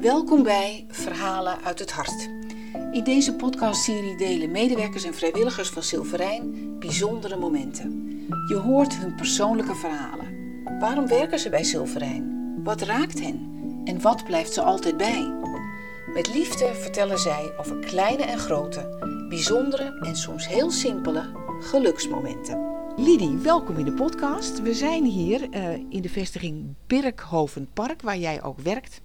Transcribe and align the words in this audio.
Welkom 0.00 0.42
bij 0.42 0.84
Verhalen 0.88 1.62
uit 1.64 1.78
het 1.78 1.92
Hart. 1.92 2.28
In 2.92 3.04
deze 3.04 3.34
podcastserie 3.34 4.16
delen 4.16 4.50
medewerkers 4.50 5.04
en 5.04 5.14
vrijwilligers 5.14 5.68
van 5.68 5.82
Silverijn 5.82 6.76
bijzondere 6.78 7.36
momenten. 7.36 8.06
Je 8.48 8.56
hoort 8.56 8.96
hun 8.96 9.14
persoonlijke 9.14 9.74
verhalen. 9.74 10.26
Waarom 10.78 11.06
werken 11.06 11.38
ze 11.38 11.48
bij 11.48 11.64
Silverijn? 11.64 12.54
Wat 12.64 12.82
raakt 12.82 13.20
hen? 13.20 13.50
En 13.84 14.00
wat 14.00 14.24
blijft 14.24 14.52
ze 14.52 14.62
altijd 14.62 14.96
bij? 14.96 15.32
Met 16.14 16.34
liefde 16.34 16.74
vertellen 16.74 17.18
zij 17.18 17.52
over 17.56 17.78
kleine 17.78 18.22
en 18.22 18.38
grote, 18.38 18.96
bijzondere 19.28 19.98
en 20.00 20.16
soms 20.16 20.48
heel 20.48 20.70
simpele 20.70 21.30
geluksmomenten. 21.60 22.76
Lidie, 22.96 23.36
welkom 23.36 23.76
in 23.76 23.84
de 23.84 23.92
podcast. 23.92 24.62
We 24.62 24.74
zijn 24.74 25.04
hier 25.04 25.48
uh, 25.50 25.70
in 25.88 26.02
de 26.02 26.08
vestiging 26.08 26.74
Birkhoven 26.86 27.68
Park, 27.72 28.02
waar 28.02 28.18
jij 28.18 28.42
ook 28.42 28.58
werkt. 28.58 29.00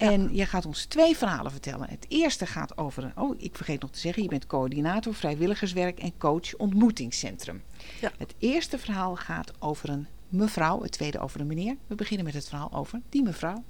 En 0.00 0.34
je 0.34 0.46
gaat 0.46 0.66
ons 0.66 0.84
twee 0.84 1.16
verhalen 1.16 1.50
vertellen. 1.50 1.88
Het 1.88 2.06
eerste 2.08 2.46
gaat 2.46 2.78
over, 2.78 3.12
oh 3.16 3.34
ik 3.38 3.56
vergeet 3.56 3.80
nog 3.80 3.90
te 3.90 3.98
zeggen, 3.98 4.22
je 4.22 4.28
bent 4.28 4.46
coördinator 4.46 5.14
vrijwilligerswerk 5.14 5.98
en 5.98 6.12
coach 6.18 6.56
ontmoetingscentrum. 6.56 7.62
Ja. 8.00 8.12
Het 8.18 8.34
eerste 8.38 8.78
verhaal 8.78 9.16
gaat 9.16 9.52
over 9.58 9.88
een 9.88 10.06
mevrouw, 10.28 10.82
het 10.82 10.92
tweede 10.92 11.18
over 11.18 11.40
een 11.40 11.46
meneer. 11.46 11.76
We 11.86 11.94
beginnen 11.94 12.26
met 12.26 12.34
het 12.34 12.48
verhaal 12.48 12.72
over 12.72 13.00
die 13.08 13.22
mevrouw. 13.22 13.64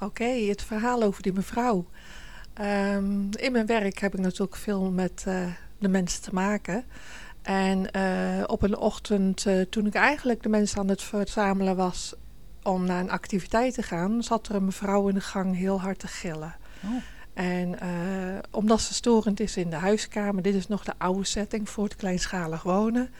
Oké, 0.00 0.24
het 0.24 0.62
verhaal 0.62 1.02
over 1.02 1.22
die 1.22 1.32
mevrouw. 1.32 1.86
Um, 2.60 3.28
in 3.30 3.52
mijn 3.52 3.66
werk 3.66 3.98
heb 3.98 4.14
ik 4.14 4.20
natuurlijk 4.20 4.56
veel 4.56 4.90
met 4.90 5.24
uh, 5.28 5.46
de 5.78 5.88
mensen 5.88 6.22
te 6.22 6.34
maken. 6.34 6.84
En 7.42 7.88
uh, 7.96 8.44
op 8.46 8.62
een 8.62 8.76
ochtend, 8.76 9.44
uh, 9.44 9.60
toen 9.60 9.86
ik 9.86 9.94
eigenlijk 9.94 10.42
de 10.42 10.48
mensen 10.48 10.78
aan 10.78 10.88
het 10.88 11.02
verzamelen 11.02 11.76
was 11.76 12.14
om 12.68 12.84
naar 12.84 13.00
een 13.00 13.10
activiteit 13.10 13.74
te 13.74 13.82
gaan, 13.82 14.22
zat 14.22 14.48
er 14.48 14.54
een 14.54 14.64
mevrouw 14.64 15.08
in 15.08 15.14
de 15.14 15.20
gang 15.20 15.56
heel 15.56 15.80
hard 15.80 15.98
te 15.98 16.06
gillen. 16.06 16.56
Oh. 16.84 16.90
En 17.34 17.68
uh, 17.68 18.38
omdat 18.50 18.80
ze 18.80 18.94
storend 18.94 19.40
is 19.40 19.56
in 19.56 19.70
de 19.70 19.76
huiskamer, 19.76 20.42
dit 20.42 20.54
is 20.54 20.66
nog 20.68 20.84
de 20.84 20.92
oude 20.98 21.24
setting 21.24 21.68
voor 21.68 21.84
het 21.84 21.96
kleinschalig 21.96 22.62
wonen. 22.62 23.10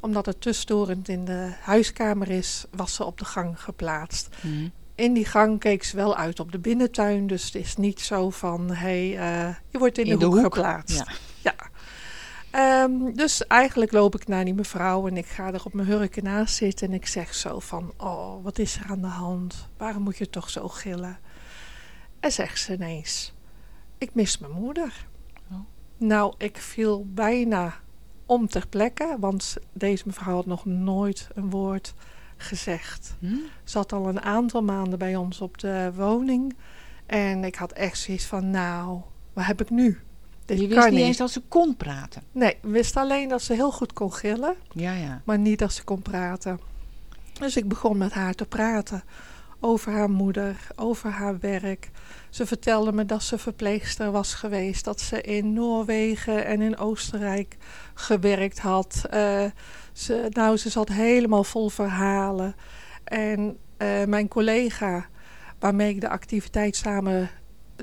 Omdat 0.00 0.26
het 0.26 0.40
te 0.40 0.52
storend 0.52 1.08
in 1.08 1.24
de 1.24 1.52
huiskamer 1.60 2.30
is, 2.30 2.64
was 2.70 2.94
ze 2.94 3.04
op 3.04 3.18
de 3.18 3.24
gang 3.24 3.60
geplaatst. 3.60 4.28
Mm. 4.40 4.72
In 4.94 5.12
die 5.12 5.24
gang 5.24 5.58
keek 5.60 5.84
ze 5.84 5.96
wel 5.96 6.16
uit 6.16 6.40
op 6.40 6.52
de 6.52 6.58
binnentuin, 6.58 7.26
dus 7.26 7.44
het 7.44 7.54
is 7.54 7.76
niet 7.76 8.00
zo 8.00 8.30
van, 8.30 8.70
hé, 8.70 9.14
hey, 9.14 9.48
uh, 9.48 9.54
je 9.68 9.78
wordt 9.78 9.98
in, 9.98 10.06
in 10.06 10.18
de, 10.18 10.24
hoek, 10.24 10.34
hoek, 10.34 10.42
geplaatst. 10.42 10.98
Ja. 10.98 11.06
ja. 11.40 11.54
Um, 12.56 13.14
dus 13.14 13.46
eigenlijk 13.46 13.92
loop 13.92 14.14
ik 14.14 14.26
naar 14.26 14.44
die 14.44 14.54
mevrouw 14.54 15.06
en 15.06 15.16
ik 15.16 15.26
ga 15.26 15.52
er 15.52 15.64
op 15.64 15.72
mijn 15.72 15.88
hurken 15.88 16.24
naast 16.24 16.54
zitten. 16.54 16.88
En 16.88 16.94
ik 16.94 17.06
zeg 17.06 17.34
zo 17.34 17.58
van, 17.58 17.92
oh, 17.96 18.42
wat 18.42 18.58
is 18.58 18.76
er 18.76 18.90
aan 18.90 19.00
de 19.00 19.06
hand? 19.06 19.68
Waarom 19.76 20.02
moet 20.02 20.16
je 20.16 20.30
toch 20.30 20.50
zo 20.50 20.68
gillen? 20.68 21.18
En 22.20 22.32
zegt 22.32 22.60
ze 22.60 22.72
ineens, 22.72 23.34
ik 23.98 24.14
mis 24.14 24.38
mijn 24.38 24.52
moeder. 24.52 25.06
Oh. 25.50 25.58
Nou, 25.96 26.34
ik 26.38 26.56
viel 26.56 27.06
bijna 27.08 27.74
om 28.26 28.48
ter 28.48 28.68
plekke, 28.68 29.16
want 29.20 29.56
deze 29.72 30.02
mevrouw 30.06 30.34
had 30.34 30.46
nog 30.46 30.64
nooit 30.64 31.28
een 31.34 31.50
woord 31.50 31.94
gezegd. 32.36 33.16
Hm? 33.18 33.36
Zat 33.64 33.92
al 33.92 34.08
een 34.08 34.22
aantal 34.22 34.62
maanden 34.62 34.98
bij 34.98 35.16
ons 35.16 35.40
op 35.40 35.58
de 35.58 35.92
woning. 35.94 36.56
En 37.06 37.44
ik 37.44 37.54
had 37.54 37.72
echt 37.72 37.98
zoiets 37.98 38.26
van, 38.26 38.50
nou, 38.50 39.00
wat 39.32 39.44
heb 39.44 39.60
ik 39.60 39.70
nu? 39.70 40.00
Je 40.46 40.66
wist 40.66 40.90
niet, 40.90 41.00
eens 41.00 41.16
dat 41.16 41.30
ze 41.30 41.40
kon 41.48 41.76
praten? 41.76 42.22
Nee, 42.32 42.56
wist 42.62 42.96
alleen 42.96 43.28
dat 43.28 43.42
ze 43.42 43.52
heel 43.52 43.72
goed 43.72 43.92
kon 43.92 44.12
gillen. 44.12 44.54
Ja, 44.72 44.92
ja. 44.92 45.20
Maar 45.24 45.38
niet 45.38 45.58
dat 45.58 45.72
ze 45.72 45.84
kon 45.84 46.02
praten. 46.02 46.60
Dus 47.38 47.56
ik 47.56 47.68
begon 47.68 47.98
met 47.98 48.12
haar 48.12 48.34
te 48.34 48.46
praten 48.46 49.02
over 49.60 49.92
haar 49.92 50.10
moeder, 50.10 50.56
over 50.76 51.10
haar 51.10 51.38
werk. 51.38 51.90
Ze 52.30 52.46
vertelde 52.46 52.92
me 52.92 53.04
dat 53.04 53.22
ze 53.22 53.38
verpleegster 53.38 54.10
was 54.10 54.34
geweest, 54.34 54.84
dat 54.84 55.00
ze 55.00 55.20
in 55.20 55.52
Noorwegen 55.52 56.44
en 56.46 56.60
in 56.60 56.76
Oostenrijk 56.78 57.56
gewerkt 57.94 58.58
had. 58.58 59.02
Uh, 59.14 59.44
ze, 59.92 60.26
nou, 60.28 60.56
ze 60.56 60.70
zat 60.70 60.88
helemaal 60.88 61.44
vol 61.44 61.68
verhalen. 61.68 62.54
En 63.04 63.58
uh, 63.78 64.04
mijn 64.04 64.28
collega, 64.28 65.06
waarmee 65.58 65.94
ik 65.94 66.00
de 66.00 66.08
activiteit 66.08 66.76
samen 66.76 67.30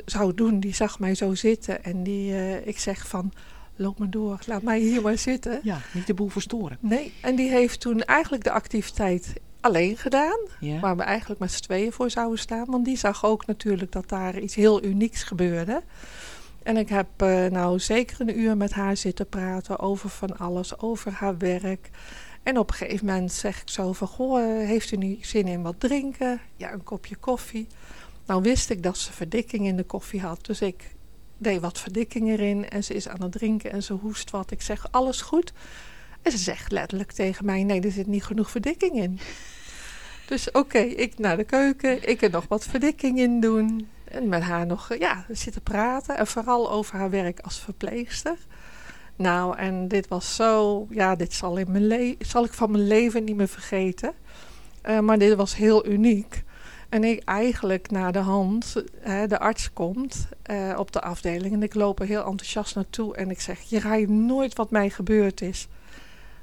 zou 0.05 0.33
doen, 0.33 0.59
die 0.59 0.73
zag 0.73 0.99
mij 0.99 1.15
zo 1.15 1.35
zitten. 1.35 1.83
En 1.83 2.03
die, 2.03 2.31
uh, 2.31 2.67
ik 2.67 2.79
zeg 2.79 3.07
van, 3.07 3.31
loop 3.75 3.99
maar 3.99 4.09
door, 4.09 4.39
laat 4.45 4.61
mij 4.61 4.79
hier 4.79 5.01
maar 5.01 5.17
zitten. 5.17 5.59
Ja, 5.63 5.81
niet 5.93 6.07
de 6.07 6.13
boel 6.13 6.29
verstoren. 6.29 6.77
Nee, 6.79 7.13
en 7.21 7.35
die 7.35 7.49
heeft 7.49 7.79
toen 7.79 8.03
eigenlijk 8.03 8.43
de 8.43 8.51
activiteit 8.51 9.33
alleen 9.61 9.97
gedaan. 9.97 10.39
Waar 10.81 10.97
we 10.97 11.03
eigenlijk 11.03 11.39
met 11.39 11.51
z'n 11.51 11.61
tweeën 11.61 11.91
voor 11.91 12.09
zouden 12.09 12.39
staan. 12.39 12.65
Want 12.65 12.85
die 12.85 12.97
zag 12.97 13.25
ook 13.25 13.45
natuurlijk 13.45 13.91
dat 13.91 14.09
daar 14.09 14.39
iets 14.39 14.55
heel 14.55 14.83
unieks 14.83 15.23
gebeurde. 15.23 15.81
En 16.63 16.77
ik 16.77 16.89
heb 16.89 17.07
uh, 17.23 17.45
nou 17.45 17.79
zeker 17.79 18.21
een 18.21 18.39
uur 18.39 18.57
met 18.57 18.71
haar 18.71 18.97
zitten 18.97 19.27
praten 19.27 19.79
over 19.79 20.09
van 20.09 20.37
alles, 20.37 20.79
over 20.79 21.11
haar 21.11 21.37
werk. 21.37 21.89
En 22.43 22.57
op 22.57 22.69
een 22.69 22.75
gegeven 22.75 23.05
moment 23.05 23.31
zeg 23.31 23.61
ik 23.61 23.69
zo 23.69 23.93
van, 23.93 24.07
goh, 24.07 24.41
eh, 24.41 24.67
heeft 24.67 24.91
u 24.91 24.97
nu 24.97 25.17
zin 25.21 25.47
in 25.47 25.61
wat 25.61 25.79
drinken? 25.79 26.39
Ja, 26.55 26.71
een 26.71 26.83
kopje 26.83 27.15
koffie. 27.15 27.67
Nou 28.31 28.43
wist 28.43 28.69
ik 28.69 28.83
dat 28.83 28.97
ze 28.97 29.11
verdikking 29.11 29.65
in 29.65 29.75
de 29.75 29.83
koffie 29.83 30.21
had. 30.21 30.45
Dus 30.45 30.61
ik 30.61 30.95
deed 31.37 31.61
wat 31.61 31.79
verdikking 31.79 32.29
erin. 32.29 32.69
En 32.69 32.83
ze 32.83 32.93
is 32.93 33.07
aan 33.07 33.21
het 33.21 33.31
drinken 33.31 33.71
en 33.71 33.83
ze 33.83 33.93
hoest 33.93 34.29
wat. 34.29 34.51
Ik 34.51 34.61
zeg, 34.61 34.91
alles 34.91 35.21
goed? 35.21 35.53
En 36.21 36.31
ze 36.31 36.37
zegt 36.37 36.71
letterlijk 36.71 37.11
tegen 37.11 37.45
mij, 37.45 37.63
nee, 37.63 37.81
er 37.81 37.91
zit 37.91 38.07
niet 38.07 38.23
genoeg 38.23 38.51
verdikking 38.51 38.95
in. 38.95 39.19
Dus 40.27 40.51
oké, 40.51 40.77
ik 40.77 41.17
naar 41.19 41.37
de 41.37 41.43
keuken. 41.43 42.09
Ik 42.09 42.21
er 42.21 42.29
nog 42.29 42.45
wat 42.47 42.65
verdikking 42.65 43.19
in 43.19 43.39
doen. 43.39 43.87
En 44.03 44.27
met 44.27 44.41
haar 44.41 44.65
nog 44.65 44.97
ja, 44.99 45.25
zitten 45.29 45.61
praten. 45.61 46.17
En 46.17 46.27
vooral 46.27 46.71
over 46.71 46.97
haar 46.97 47.09
werk 47.09 47.39
als 47.39 47.59
verpleegster. 47.59 48.37
Nou, 49.15 49.57
en 49.57 49.87
dit 49.87 50.07
was 50.07 50.35
zo... 50.35 50.87
Ja, 50.89 51.15
dit 51.15 51.33
zal, 51.33 51.57
in 51.57 51.71
mijn 51.71 52.15
zal 52.19 52.43
ik 52.43 52.53
van 52.53 52.71
mijn 52.71 52.87
leven 52.87 53.23
niet 53.23 53.35
meer 53.35 53.47
vergeten. 53.47 54.13
Uh, 54.85 54.99
maar 54.99 55.17
dit 55.17 55.35
was 55.35 55.55
heel 55.55 55.87
uniek. 55.87 56.43
En 56.91 57.03
ik 57.03 57.23
eigenlijk 57.23 57.91
naar 57.91 58.11
de 58.11 58.19
hand, 58.19 58.83
hè, 58.99 59.27
de 59.27 59.39
arts 59.39 59.73
komt 59.73 60.27
uh, 60.51 60.75
op 60.77 60.91
de 60.91 61.01
afdeling 61.01 61.53
en 61.53 61.63
ik 61.63 61.73
loop 61.73 61.99
er 61.99 62.05
heel 62.05 62.25
enthousiast 62.25 62.75
naartoe 62.75 63.15
en 63.15 63.29
ik 63.29 63.41
zeg, 63.41 63.61
je 63.61 63.79
raadt 63.79 64.07
nooit 64.07 64.55
wat 64.55 64.71
mij 64.71 64.89
gebeurd 64.89 65.41
is. 65.41 65.67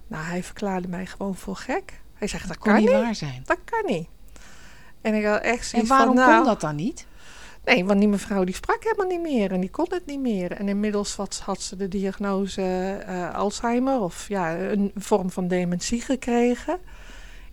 Nou, 0.06 0.24
hij 0.24 0.42
verklaarde 0.42 0.88
mij 0.88 1.06
gewoon 1.06 1.34
voor 1.34 1.56
gek. 1.56 2.00
Hij 2.14 2.28
zegt, 2.28 2.48
dat, 2.48 2.56
dat 2.56 2.66
kan 2.66 2.80
niet 2.80 2.90
waar 2.90 3.14
zijn. 3.14 3.42
Dat 3.44 3.58
kan 3.64 3.82
niet. 3.86 4.08
En 5.00 5.14
ik 5.14 5.24
had 5.24 5.40
echt 5.40 5.72
En 5.72 5.86
waarom 5.86 6.16
van, 6.16 6.24
nou, 6.24 6.36
kon 6.36 6.46
dat 6.46 6.60
dan 6.60 6.76
niet? 6.76 7.06
Nee, 7.64 7.84
want 7.84 7.98
die 7.98 8.08
mevrouw 8.08 8.44
die 8.44 8.54
sprak 8.54 8.84
helemaal 8.84 9.06
niet 9.06 9.22
meer 9.22 9.52
en 9.52 9.60
die 9.60 9.70
kon 9.70 9.86
het 9.88 10.06
niet 10.06 10.20
meer. 10.20 10.52
En 10.52 10.68
inmiddels 10.68 11.16
had, 11.16 11.40
had 11.44 11.62
ze 11.62 11.76
de 11.76 11.88
diagnose 11.88 12.98
uh, 13.08 13.34
Alzheimer 13.34 14.00
of 14.00 14.28
ja, 14.28 14.58
een 14.58 14.92
vorm 14.94 15.30
van 15.30 15.48
dementie 15.48 16.00
gekregen 16.00 16.78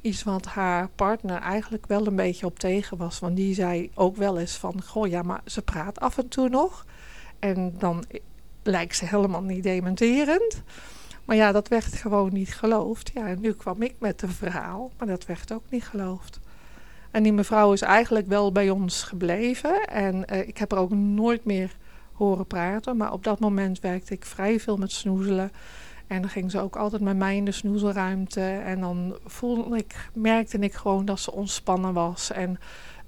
iets 0.06 0.24
wat 0.24 0.46
haar 0.46 0.90
partner 0.96 1.42
eigenlijk 1.42 1.86
wel 1.86 2.08
een 2.08 2.16
beetje 2.16 2.46
op 2.46 2.60
tegen 2.60 2.98
was. 2.98 3.20
Want 3.20 3.36
die 3.36 3.54
zei 3.54 3.92
ook 3.94 4.16
wel 4.16 4.40
eens 4.40 4.58
van, 4.58 4.84
goh 4.84 5.08
ja, 5.08 5.22
maar 5.22 5.42
ze 5.46 5.62
praat 5.62 6.00
af 6.00 6.18
en 6.18 6.28
toe 6.28 6.50
nog. 6.50 6.86
En 7.40 7.74
dan 7.78 8.04
lijkt 8.64 8.96
ze 8.96 9.06
helemaal 9.06 9.42
niet 9.42 9.64
dementerend. 9.64 10.64
Maar 11.26 11.36
ja, 11.36 11.52
dat 11.52 11.68
werd 11.68 11.94
gewoon 11.94 12.34
niet 12.34 12.54
geloofd. 12.54 13.12
Ja, 13.14 13.28
en 13.28 13.42
nu 13.42 13.54
kwam 13.54 13.82
ik 13.82 13.96
met 14.00 14.22
een 14.22 14.32
verhaal, 14.32 14.92
maar 14.98 15.08
dat 15.08 15.26
werd 15.26 15.52
ook 15.52 15.64
niet 15.70 15.84
geloofd. 15.84 16.40
En 17.12 17.24
die 17.24 17.34
mevrouw 17.34 17.74
is 17.74 17.82
eigenlijk 17.82 18.28
wel 18.28 18.52
bij 18.52 18.70
ons 18.70 19.04
gebleven. 19.04 19.86
En 19.88 20.24
uh, 20.34 20.48
ik 20.48 20.58
heb 20.58 20.72
er 20.72 20.78
ook 20.78 20.92
nooit 20.92 21.46
meer 21.46 21.78
horen 22.14 22.48
praten. 22.48 22.98
Maar 22.98 23.12
op 23.12 23.24
dat 23.24 23.40
moment 23.40 23.80
werkte 23.80 24.14
ik 24.14 24.26
vrij 24.26 24.60
veel 24.60 24.78
met 24.78 24.92
snoezelen. 24.92 25.52
En 26.08 26.22
dan 26.22 26.30
ging 26.30 26.52
ze 26.52 26.60
ook 26.60 26.76
altijd 26.76 27.02
met 27.02 27.18
mij 27.18 27.36
in 27.36 27.46
de 27.46 27.52
snoezelruimte. 27.52 28.42
En 28.42 28.80
dan 28.80 29.18
voelde 29.26 29.78
ik, 29.78 30.10
merkte 30.14 30.58
ik 30.58 30.74
gewoon 30.74 31.06
dat 31.06 31.20
ze 31.20 31.32
ontspannen 31.32 31.94
was 31.94 32.32
en 32.32 32.60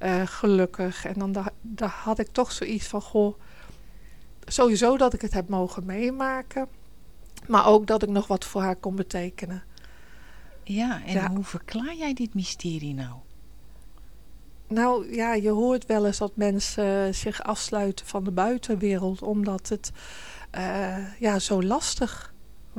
uh, 0.03 0.21
gelukkig. 0.25 1.05
En 1.05 1.13
dan 1.13 1.31
da, 1.61 1.87
had 1.87 2.19
ik 2.19 2.27
toch 2.31 2.51
zoiets 2.51 2.87
van, 2.87 3.01
goh, 3.01 3.39
sowieso 4.45 4.97
dat 4.97 5.13
ik 5.13 5.21
het 5.21 5.33
heb 5.33 5.49
mogen 5.49 5.85
meemaken. 5.85 6.67
Maar 7.47 7.65
ook 7.65 7.87
dat 7.87 8.03
ik 8.03 8.09
nog 8.09 8.27
wat 8.27 8.45
voor 8.45 8.61
haar 8.61 8.75
kon 8.75 8.95
betekenen. 8.95 9.63
Ja, 10.63 11.05
en 11.05 11.35
hoe 11.35 11.43
verklaar 11.43 11.95
jij 11.95 12.13
dit 12.13 12.33
mysterie 12.33 12.93
nou? 12.93 13.13
Nou 14.67 15.15
ja, 15.15 15.33
je 15.33 15.49
hoort 15.49 15.85
wel 15.85 16.05
eens 16.05 16.17
dat 16.17 16.35
mensen 16.35 17.15
zich 17.15 17.43
afsluiten 17.43 18.05
van 18.05 18.23
de 18.23 18.31
buitenwereld 18.31 19.21
omdat 19.21 19.69
het 19.69 19.91
uh, 20.57 21.19
ja, 21.19 21.39
zo 21.39 21.63
lastig 21.63 22.33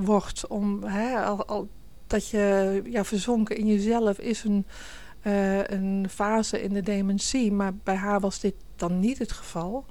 wordt. 0.05 0.47
Om, 0.47 0.83
hè, 0.83 1.25
al, 1.25 1.47
al, 1.47 1.69
dat 2.07 2.29
je 2.29 2.83
ja, 2.85 3.05
verzonken 3.05 3.57
in 3.57 3.67
jezelf 3.67 4.19
is 4.19 4.45
een, 4.45 4.67
uh, 5.23 5.67
een 5.67 6.07
fase 6.11 6.63
in 6.63 6.73
de 6.73 6.83
dementie. 6.83 7.53
Maar 7.53 7.75
bij 7.75 7.95
haar 7.95 8.21
was 8.21 8.41
dit 8.41 8.55
dan 8.77 9.01
niet 9.01 9.19
het 9.19 9.33
geval. 9.33 9.85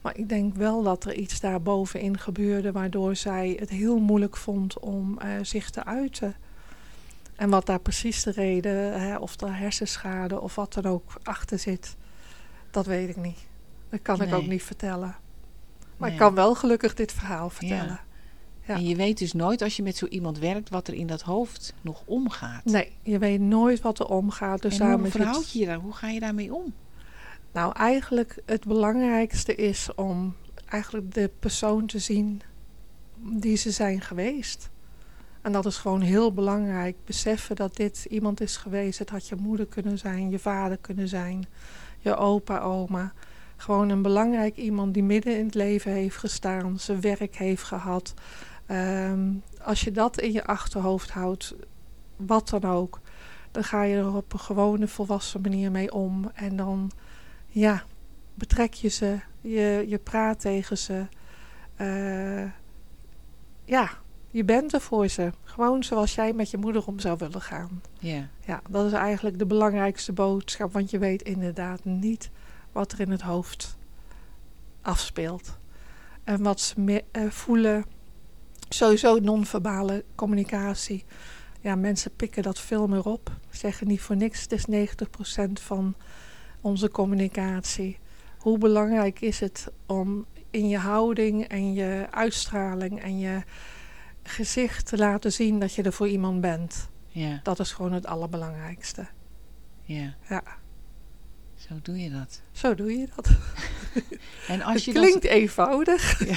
Maar 0.00 0.16
ik 0.18 0.28
denk 0.28 0.54
wel 0.54 0.82
dat 0.82 1.04
er 1.04 1.14
iets 1.14 1.40
daar 1.40 1.62
bovenin 1.62 2.18
gebeurde... 2.18 2.72
waardoor 2.72 3.16
zij 3.16 3.56
het 3.60 3.70
heel 3.70 3.98
moeilijk 3.98 4.36
vond 4.36 4.78
om 4.78 5.18
uh, 5.24 5.28
zich 5.42 5.70
te 5.70 5.84
uiten. 5.84 6.34
En 7.36 7.50
wat 7.50 7.66
daar 7.66 7.80
precies 7.80 8.22
de 8.22 8.30
reden, 8.30 9.00
hè, 9.00 9.16
of 9.16 9.40
er 9.40 9.56
hersenschade 9.56 10.40
of 10.40 10.54
wat 10.54 10.72
dan 10.72 10.84
ook 10.84 11.12
achter 11.22 11.58
zit... 11.58 11.96
dat 12.70 12.86
weet 12.86 13.08
ik 13.08 13.16
niet. 13.16 13.38
Dat 13.88 14.02
kan 14.02 14.22
ik 14.22 14.34
ook 14.34 14.46
niet 14.46 14.62
vertellen. 14.62 15.16
Maar 15.96 16.10
ik 16.10 16.16
kan 16.16 16.34
wel 16.34 16.54
gelukkig 16.54 16.94
dit 16.94 17.12
verhaal 17.12 17.50
vertellen. 17.50 17.86
Ja. 17.86 18.13
En 18.66 18.84
je 18.84 18.96
weet 18.96 19.18
dus 19.18 19.32
nooit 19.32 19.62
als 19.62 19.76
je 19.76 19.82
met 19.82 19.96
zo 19.96 20.06
iemand 20.06 20.38
werkt 20.38 20.68
wat 20.68 20.88
er 20.88 20.94
in 20.94 21.06
dat 21.06 21.22
hoofd 21.22 21.74
nog 21.80 22.02
omgaat. 22.04 22.64
Nee, 22.64 22.92
je 23.02 23.18
weet 23.18 23.40
nooit 23.40 23.80
wat 23.80 23.98
er 23.98 24.06
omgaat. 24.06 24.62
Dus 24.62 24.78
en 24.78 24.98
hoe 24.98 25.10
verhoud 25.10 25.52
je 25.52 25.58
je 25.58 25.66
daar? 25.66 25.78
Hoe 25.78 25.92
ga 25.92 26.08
je 26.08 26.20
daarmee 26.20 26.54
om? 26.54 26.74
Nou, 27.52 27.72
eigenlijk 27.76 28.42
het 28.46 28.64
belangrijkste 28.66 29.54
is 29.54 29.88
om 29.94 30.34
eigenlijk 30.68 31.14
de 31.14 31.30
persoon 31.38 31.86
te 31.86 31.98
zien 31.98 32.42
die 33.16 33.56
ze 33.56 33.70
zijn 33.70 34.00
geweest. 34.00 34.70
En 35.42 35.52
dat 35.52 35.66
is 35.66 35.76
gewoon 35.76 36.00
heel 36.00 36.32
belangrijk. 36.32 36.96
Beseffen 37.04 37.56
dat 37.56 37.76
dit 37.76 38.06
iemand 38.10 38.40
is 38.40 38.56
geweest. 38.56 38.98
Het 38.98 39.10
had 39.10 39.28
je 39.28 39.36
moeder 39.36 39.66
kunnen 39.66 39.98
zijn, 39.98 40.30
je 40.30 40.38
vader 40.38 40.76
kunnen 40.76 41.08
zijn, 41.08 41.46
je 41.98 42.16
opa, 42.16 42.60
oma. 42.60 43.12
Gewoon 43.56 43.88
een 43.88 44.02
belangrijk 44.02 44.56
iemand 44.56 44.94
die 44.94 45.02
midden 45.02 45.38
in 45.38 45.44
het 45.44 45.54
leven 45.54 45.92
heeft 45.92 46.16
gestaan, 46.16 46.78
zijn 46.78 47.00
werk 47.00 47.36
heeft 47.36 47.62
gehad. 47.62 48.14
Ehm, 48.66 49.32
als 49.62 49.80
je 49.80 49.90
dat 49.92 50.20
in 50.20 50.32
je 50.32 50.44
achterhoofd 50.44 51.10
houdt, 51.10 51.54
wat 52.16 52.48
dan 52.48 52.64
ook, 52.64 53.00
dan 53.50 53.64
ga 53.64 53.82
je 53.82 53.96
er 53.96 54.14
op 54.16 54.32
een 54.32 54.38
gewone 54.40 54.88
volwassen 54.88 55.40
manier 55.40 55.70
mee 55.70 55.92
om. 55.92 56.30
En 56.34 56.56
dan 56.56 56.90
ja, 57.46 57.82
betrek 58.34 58.74
je 58.74 58.88
ze, 58.88 59.18
je, 59.40 59.84
je 59.88 59.98
praat 59.98 60.40
tegen 60.40 60.78
ze. 60.78 61.06
Eh, 61.76 62.50
ja, 63.64 63.90
je 64.30 64.44
bent 64.44 64.72
er 64.72 64.80
voor 64.80 65.08
ze. 65.08 65.32
Gewoon 65.44 65.82
zoals 65.84 66.14
jij 66.14 66.32
met 66.32 66.50
je 66.50 66.56
moeder 66.56 66.86
om 66.86 66.98
zou 66.98 67.16
willen 67.18 67.40
gaan. 67.40 67.82
Ja. 67.98 68.28
Ja, 68.46 68.62
dat 68.70 68.86
is 68.86 68.92
eigenlijk 68.92 69.38
de 69.38 69.46
belangrijkste 69.46 70.12
boodschap, 70.12 70.72
want 70.72 70.90
je 70.90 70.98
weet 70.98 71.22
inderdaad 71.22 71.84
niet 71.84 72.30
wat 72.72 72.92
er 72.92 73.00
in 73.00 73.10
het 73.10 73.22
hoofd 73.22 73.76
afspeelt. 74.82 75.58
En 76.24 76.42
wat 76.42 76.60
ze 76.60 76.80
me- 76.80 77.04
eh, 77.10 77.28
voelen. 77.30 77.84
Sowieso 78.74 79.18
non-verbale 79.18 80.04
communicatie. 80.14 81.04
Ja, 81.60 81.74
mensen 81.74 82.14
pikken 82.16 82.42
dat 82.42 82.60
veel 82.60 82.86
meer 82.86 83.04
op. 83.04 83.30
Zeggen 83.50 83.86
niet 83.86 84.00
voor 84.00 84.16
niks, 84.16 84.42
het 84.42 84.52
is 84.52 84.66
90% 84.66 85.52
van 85.52 85.94
onze 86.60 86.88
communicatie. 86.90 87.98
Hoe 88.38 88.58
belangrijk 88.58 89.20
is 89.20 89.40
het 89.40 89.70
om 89.86 90.26
in 90.50 90.68
je 90.68 90.78
houding 90.78 91.44
en 91.48 91.74
je 91.74 92.06
uitstraling 92.10 93.02
en 93.02 93.18
je 93.18 93.42
gezicht 94.22 94.86
te 94.86 94.96
laten 94.96 95.32
zien 95.32 95.58
dat 95.58 95.74
je 95.74 95.82
er 95.82 95.92
voor 95.92 96.08
iemand 96.08 96.40
bent. 96.40 96.88
Ja. 97.08 97.40
Dat 97.42 97.58
is 97.60 97.72
gewoon 97.72 97.92
het 97.92 98.06
allerbelangrijkste. 98.06 99.06
Ja. 99.82 100.14
Ja, 100.28 100.42
Zo 101.54 101.74
doe 101.82 101.98
je 101.98 102.10
dat. 102.10 102.42
zo 102.52 102.74
doe 102.74 102.92
je 102.98 103.08
dat. 103.16 103.28
En 104.48 104.62
als 104.62 104.74
Het 104.74 104.84
je 104.84 104.92
klinkt 104.92 105.24
eenvoudig. 105.24 106.18
dat... 106.18 106.36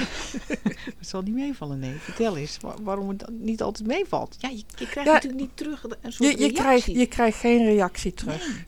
Het 0.98 1.08
zal 1.08 1.22
niet 1.22 1.34
meevallen, 1.34 1.80
nee. 1.80 1.94
Vertel 2.00 2.38
eens 2.38 2.58
wa- 2.62 2.76
waarom 2.82 3.10
het 3.10 3.30
niet 3.32 3.62
altijd 3.62 3.88
meevalt. 3.88 4.36
Ja, 4.40 4.50
je, 4.50 4.56
je 4.56 4.88
krijgt 4.88 5.10
Ja, 5.10 5.14
natuurlijk 5.14 5.42
niet 5.42 5.58
terug 5.58 5.84
een 5.84 6.12
soort 6.12 6.18
Je, 6.18 6.26
je, 6.26 6.36
reactie. 6.38 6.54
krijgt, 6.54 6.86
je 6.86 7.06
krijgt 7.06 7.38
geen 7.40 7.64
reactie 7.66 8.14
terug. 8.14 8.48
Nee. 8.48 8.66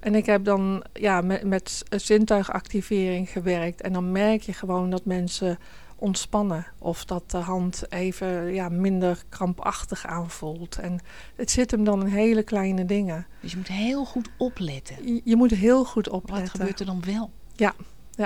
En 0.00 0.14
ik 0.14 0.26
heb 0.26 0.44
dan 0.44 0.84
ja, 0.92 1.20
met, 1.20 1.44
met 1.44 1.82
zintuigactivering 1.96 3.28
gewerkt. 3.30 3.80
En 3.80 3.92
dan 3.92 4.12
merk 4.12 4.42
je 4.42 4.52
gewoon 4.52 4.90
dat 4.90 5.04
mensen 5.04 5.58
ontspannen. 5.96 6.66
Of 6.78 7.04
dat 7.04 7.30
de 7.30 7.36
hand 7.36 7.82
even 7.88 8.54
ja, 8.54 8.68
minder 8.68 9.22
krampachtig 9.28 10.06
aanvoelt. 10.06 10.78
En 10.78 11.00
het 11.36 11.50
zit 11.50 11.70
hem 11.70 11.84
dan 11.84 12.00
in 12.00 12.06
hele 12.12 12.42
kleine 12.42 12.84
dingen. 12.84 13.26
Dus 13.40 13.50
je 13.50 13.56
moet 13.56 13.68
heel 13.68 14.04
goed 14.04 14.28
opletten. 14.36 14.96
Je, 15.14 15.20
je 15.24 15.36
moet 15.36 15.50
heel 15.50 15.84
goed 15.84 16.06
Wat 16.06 16.14
opletten. 16.14 16.48
gebeurt 16.50 16.80
er 16.80 16.86
dan 16.86 17.02
wel? 17.06 17.30
Ja, 17.56 17.74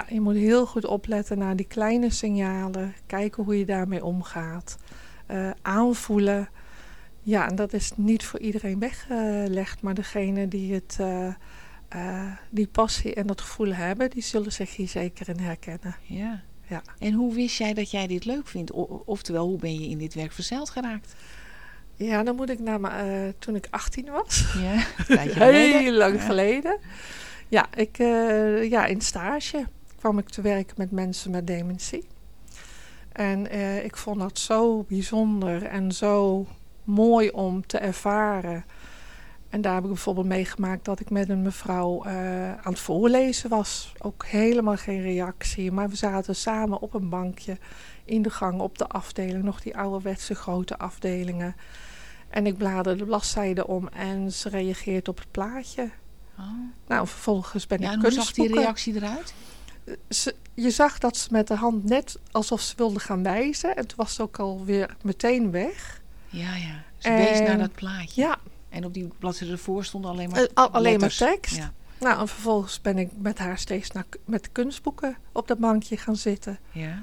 je 0.08 0.20
moet 0.20 0.34
heel 0.34 0.66
goed 0.66 0.84
opletten 0.86 1.38
naar 1.38 1.56
die 1.56 1.66
kleine 1.66 2.10
signalen. 2.10 2.94
Kijken 3.06 3.44
hoe 3.44 3.58
je 3.58 3.64
daarmee 3.64 4.04
omgaat. 4.04 4.76
eh, 5.26 5.50
aanvoelen. 5.62 6.48
Ja, 7.22 7.48
en 7.48 7.54
dat 7.56 7.72
is 7.72 7.92
niet 7.96 8.24
voor 8.24 8.40
iedereen 8.40 8.78
weggelegd. 8.78 9.80
Maar 9.82 9.94
degene 9.94 10.48
die 10.48 10.74
het, 10.74 10.96
eh, 11.00 11.26
eh, 11.88 12.32
die 12.50 12.66
passie 12.66 13.14
en 13.14 13.26
dat 13.26 13.40
gevoel 13.40 13.72
hebben, 13.74 14.10
die 14.10 14.22
zullen 14.22 14.52
zich 14.52 14.76
hier 14.76 14.88
zeker 14.88 15.28
in 15.28 15.38
herkennen. 15.38 15.96
Ja. 16.02 16.42
Ja. 16.68 16.82
En 16.98 17.12
hoe 17.12 17.34
wist 17.34 17.56
jij 17.58 17.74
dat 17.74 17.90
jij 17.90 18.06
dit 18.06 18.24
leuk 18.24 18.46
vindt? 18.46 18.72
O- 18.72 19.02
oftewel, 19.06 19.46
hoe 19.46 19.58
ben 19.58 19.80
je 19.80 19.88
in 19.88 19.98
dit 19.98 20.14
werk 20.14 20.32
verzeild 20.32 20.70
geraakt? 20.70 21.14
Ja, 21.94 22.22
dan 22.22 22.36
moet 22.36 22.50
ik 22.50 22.58
naar 22.58 22.80
mijn, 22.80 23.24
eh, 23.26 23.32
toen 23.38 23.54
ik 23.56 23.66
18 23.70 24.10
was. 24.10 24.54
Ja, 24.62 24.84
een. 25.08 25.28
Heel 25.42 25.92
lang 25.92 26.14
Ja. 26.16 26.20
geleden. 26.26 26.78
Ja, 27.48 27.66
ik, 27.75 27.98
eh, 27.98 28.70
ja, 28.70 28.87
in 28.87 29.00
stage 29.00 29.66
kwam 29.98 30.19
ik 30.19 30.28
te 30.28 30.40
werken 30.40 30.75
met 30.78 30.90
mensen 30.90 31.31
met 31.31 31.46
dementie. 31.46 32.06
En 33.12 33.50
eh, 33.50 33.84
ik 33.84 33.96
vond 33.96 34.20
dat 34.20 34.38
zo 34.38 34.82
bijzonder 34.88 35.62
en 35.62 35.93
zo 35.93 36.46
mooi 36.84 37.31
om 37.31 37.66
te 37.66 37.78
ervaren. 37.78 38.64
En 39.48 39.60
daar 39.60 39.75
heb 39.75 39.82
ik 39.82 39.88
bijvoorbeeld 39.88 40.26
meegemaakt 40.26 40.84
dat 40.84 41.00
ik 41.00 41.10
met 41.10 41.28
een 41.28 41.43
mevrouw 41.43 42.04
eh, 42.04 42.50
aan 42.50 42.72
het 42.72 42.81
voorlezen 42.81 43.50
was. 43.50 43.93
Ook 43.98 44.26
helemaal 44.26 44.76
geen 44.76 45.02
reactie. 45.02 45.72
Maar 45.72 45.88
we 45.88 45.96
zaten 45.96 46.37
samen 46.37 46.81
op 46.81 46.94
een 46.94 47.08
bankje 47.08 47.58
in 48.04 48.22
de 48.22 48.31
gang 48.31 48.60
op 48.60 48.78
de 48.78 48.87
afdeling. 48.87 49.44
Nog 49.44 49.60
die 49.60 49.76
ouderwetse 49.76 50.34
grote 50.34 50.78
afdelingen. 50.78 51.56
En 52.28 52.46
ik 52.46 52.56
bladerde 52.56 52.96
de 52.96 53.04
bladzijde 53.04 53.66
om 53.66 53.88
en 53.88 54.32
ze 54.32 54.48
reageert 54.48 55.08
op 55.08 55.19
het 55.19 55.31
plaatje. 55.31 55.90
Oh. 56.38 56.44
Nou, 56.86 57.06
vervolgens 57.06 57.66
ben 57.66 57.80
Ja, 57.80 57.86
ik 57.88 57.92
en 57.94 58.00
hoe 58.00 58.10
zag 58.10 58.24
die 58.24 58.34
kunstboeken. 58.34 58.62
reactie 58.62 58.94
eruit? 58.94 59.34
Ze, 60.08 60.34
je 60.54 60.70
zag 60.70 60.98
dat 60.98 61.16
ze 61.16 61.28
met 61.30 61.48
de 61.48 61.54
hand 61.54 61.84
net 61.84 62.18
alsof 62.30 62.60
ze 62.60 62.74
wilde 62.76 63.00
gaan 63.00 63.22
wijzen. 63.22 63.76
En 63.76 63.86
toen 63.86 63.96
was 63.98 64.14
ze 64.14 64.22
ook 64.22 64.38
alweer 64.38 64.96
meteen 65.02 65.50
weg. 65.50 66.00
Ja, 66.28 66.54
ja. 66.56 66.82
Ze 66.98 67.10
wees 67.10 67.38
En- 67.38 67.44
naar 67.44 67.58
dat 67.58 67.72
plaatje. 67.74 68.20
Ja, 68.22 68.38
En 68.68 68.84
op 68.84 68.94
die 68.94 69.08
bladzijde 69.18 69.52
ervoor 69.52 69.84
stonden 69.84 70.10
alleen 70.10 70.30
maar 70.30 70.40
eh, 70.40 70.46
al- 70.54 70.70
alleen 70.70 71.00
maar 71.00 71.14
tekst. 71.16 71.56
Ja. 71.56 71.72
Nou, 72.00 72.20
en 72.20 72.28
vervolgens 72.28 72.80
ben 72.80 72.98
ik 72.98 73.10
met 73.18 73.38
haar 73.38 73.58
steeds 73.58 73.90
naar, 73.90 74.04
met 74.24 74.52
kunstboeken 74.52 75.16
op 75.32 75.48
dat 75.48 75.58
bankje 75.58 75.96
gaan 75.96 76.16
zitten. 76.16 76.58
ja. 76.72 77.02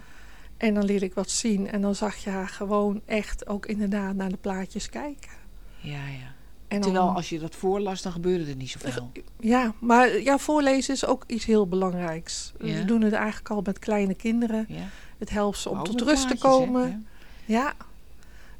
En 0.58 0.74
dan 0.74 0.84
liet 0.86 1.02
ik 1.02 1.14
wat 1.14 1.30
zien. 1.30 1.70
En 1.72 1.82
dan 1.82 1.96
zag 1.96 2.16
je 2.16 2.30
haar 2.30 2.48
gewoon 2.48 3.02
echt 3.06 3.48
ook 3.48 3.66
inderdaad 3.66 4.16
naar 4.16 4.30
de 4.30 4.38
plaatjes 4.38 4.90
kijken. 4.90 5.32
Ja, 5.80 6.08
ja. 6.08 6.34
En 6.68 6.82
dan- 6.82 6.92
Terwijl 6.92 7.16
als 7.16 7.30
je 7.30 7.40
dat 7.40 7.56
voorlas, 7.56 8.02
dan 8.02 8.12
gebeurde 8.12 8.46
er 8.50 8.56
niet 8.56 8.70
zoveel. 8.70 9.12
Ja, 9.40 9.74
maar 9.80 10.22
ja, 10.22 10.38
voorlezen 10.38 10.94
is 10.94 11.06
ook 11.06 11.24
iets 11.28 11.46
heel 11.46 11.68
belangrijks. 11.68 12.54
Ja. 12.60 12.74
We 12.78 12.86
doen 12.86 13.02
het 13.02 13.14
eigenlijk 13.14 13.50
al 13.50 13.62
met 13.62 13.80
kleine 13.80 14.14
kinderen. 14.14 14.66
Ja. 14.70 14.88
Het 15.18 15.30
helpt 15.30 15.58
ze 15.58 15.70
om 15.70 15.84
tot 15.84 16.02
rust 16.02 16.28
te 16.28 16.34
hè? 16.34 16.40
komen. 16.40 16.90
Ja. 16.90 17.00
Ja, 17.46 17.74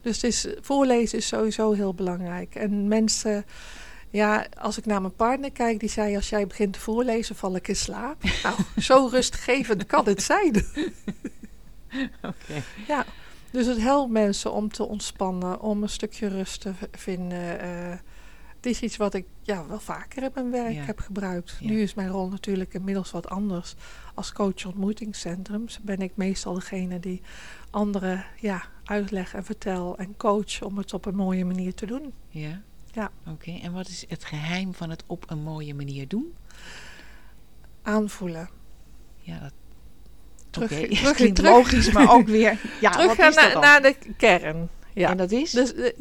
dus 0.02 0.16
het 0.16 0.24
is, 0.24 0.48
voorlezen 0.62 1.18
is 1.18 1.28
sowieso 1.28 1.72
heel 1.72 1.94
belangrijk. 1.94 2.56
En 2.56 2.88
mensen, 2.88 3.46
ja, 4.10 4.48
als 4.60 4.78
ik 4.78 4.86
naar 4.86 5.02
mijn 5.02 5.16
partner 5.16 5.52
kijk, 5.52 5.80
die 5.80 5.90
zei: 5.90 6.16
Als 6.16 6.30
jij 6.30 6.48
begint 6.48 6.74
te 6.74 6.80
voorlezen, 6.80 7.36
val 7.36 7.56
ik 7.56 7.68
in 7.68 7.76
slaap. 7.76 8.24
nou, 8.44 8.56
zo 8.78 9.08
rustgevend 9.12 9.86
kan 9.86 10.06
het 10.06 10.24
zijn. 10.24 10.56
Oké. 12.22 12.64
ja, 12.88 13.06
dus 13.54 13.66
het 13.66 13.78
helpt 13.82 14.12
mensen 14.12 14.54
om 14.54 14.70
te 14.72 14.88
ontspannen, 14.88 15.62
om 15.62 15.84
een 15.84 15.90
stukje 15.90 16.28
rust 16.28 16.62
te 16.62 16.74
vinden. 16.92 17.60
eh. 17.60 17.98
het 18.56 18.66
is 18.66 18.82
iets 18.82 18.98
wat 18.98 19.14
ik 19.14 19.26
ja, 19.42 19.68
wel 19.68 19.80
vaker 19.80 20.24
in 20.24 20.32
mijn 20.34 20.52
werk 20.52 20.74
Ja. 20.74 20.84
heb 20.84 21.00
gebruikt. 21.00 21.58
Ja. 21.60 21.70
Nu 21.70 21.82
is 21.82 21.94
mijn 21.94 22.10
rol 22.10 22.30
natuurlijk 22.30 22.74
inmiddels 22.74 23.12
wat 23.12 23.30
anders. 23.30 23.76
Als 24.14 24.32
coach 24.32 24.66
ontmoetingscentrums 24.66 25.80
ben 25.82 26.00
ik 26.00 26.12
meestal 26.16 26.54
degene 26.54 27.00
die 27.00 27.22
anderen 27.70 28.26
ja, 28.40 28.64
uitleg 28.84 29.34
en 29.34 29.44
vertel 29.46 29.98
en 29.98 30.18
coach 30.18 30.62
om 30.62 30.78
het 30.78 30.94
op 30.94 31.06
een 31.06 31.16
mooie 31.16 31.46
manier 31.46 31.74
te 31.74 31.86
doen. 31.86 32.14
Ja. 32.30 32.62
Ja. 32.92 33.12
Oké. 33.28 33.52
En 33.52 33.74
wat 33.74 33.88
is 33.88 34.06
het 34.08 34.24
geheim 34.26 34.74
van 34.74 34.90
het 34.90 35.04
op 35.08 35.30
een 35.32 35.44
mooie 35.44 35.74
manier 35.76 36.08
doen? 36.08 36.34
Aanvoelen. 37.82 38.50
Ja, 39.18 39.40
dat... 39.40 39.54
Terug, 40.54 40.70
terug, 40.70 41.34
terug, 41.34 41.52
logisch, 41.52 41.92
maar 41.92 42.12
ook 42.12 42.28
weer... 42.28 42.60
Ja, 42.82 42.92
terug 42.92 43.08
wat 43.08 43.16
gaan 43.16 43.30
is 43.30 43.36
dat 43.36 43.54
naar, 43.54 43.62
naar 43.62 43.82
de 43.82 43.96
kern. 44.18 44.70
Ja. 44.94 45.10
En 45.10 45.18
dat 45.18 45.32
is? 45.32 45.52
Dus 45.52 45.74
eh, 45.74 45.92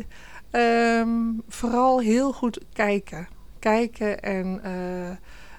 ehm, 1.01 1.11
vooral 1.49 2.01
heel 2.01 2.33
goed 2.33 2.61
kijken. 2.73 3.29
Kijken 3.59 4.23
en 4.23 4.61
eh, 4.63 5.11
eh, 5.11 5.17